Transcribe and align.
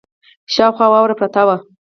شاوخوا 0.53 0.85
واوره 0.93 1.15
پرته 1.19 1.41
وه. 1.47 1.55